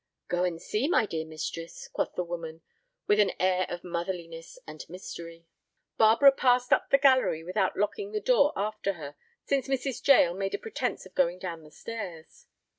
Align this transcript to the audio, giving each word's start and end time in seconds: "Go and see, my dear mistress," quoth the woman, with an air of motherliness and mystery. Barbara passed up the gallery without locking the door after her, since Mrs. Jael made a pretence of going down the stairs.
"Go 0.29 0.43
and 0.45 0.59
see, 0.59 0.87
my 0.87 1.05
dear 1.05 1.27
mistress," 1.27 1.87
quoth 1.87 2.15
the 2.15 2.23
woman, 2.23 2.63
with 3.05 3.19
an 3.19 3.33
air 3.39 3.67
of 3.69 3.83
motherliness 3.83 4.57
and 4.65 4.83
mystery. 4.89 5.45
Barbara 5.99 6.31
passed 6.31 6.73
up 6.73 6.89
the 6.89 6.97
gallery 6.97 7.43
without 7.43 7.77
locking 7.77 8.11
the 8.11 8.19
door 8.19 8.51
after 8.55 8.93
her, 8.93 9.15
since 9.45 9.67
Mrs. 9.67 10.03
Jael 10.07 10.33
made 10.33 10.55
a 10.55 10.57
pretence 10.57 11.05
of 11.05 11.13
going 11.13 11.37
down 11.37 11.61
the 11.61 11.69
stairs. 11.69 12.47